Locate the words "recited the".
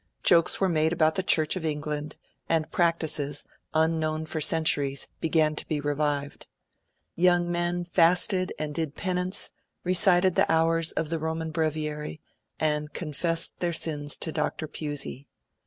9.83-10.51